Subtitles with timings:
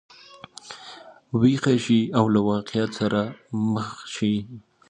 [1.39, 3.21] ویښه شي او له واقعیت سره
[3.73, 4.33] مخ شي.